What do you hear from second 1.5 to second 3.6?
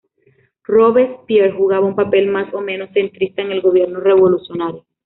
jugaba un papel más o menos centrista en